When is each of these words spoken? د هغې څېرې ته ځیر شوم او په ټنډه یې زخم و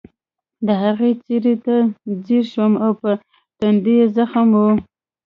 د 0.65 0.67
هغې 0.83 1.11
څېرې 1.23 1.55
ته 1.65 1.75
ځیر 2.25 2.43
شوم 2.53 2.73
او 2.83 2.91
په 3.01 3.09
ټنډه 3.59 3.93
یې 3.97 4.05
زخم 4.15 4.49
و 4.53 4.63